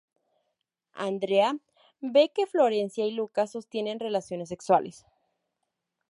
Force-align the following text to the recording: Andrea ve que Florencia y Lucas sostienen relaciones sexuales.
Andrea 1.07 1.49
ve 1.99 2.31
que 2.33 2.47
Florencia 2.47 3.05
y 3.05 3.11
Lucas 3.11 3.51
sostienen 3.51 3.99
relaciones 3.99 4.49
sexuales. 4.49 5.05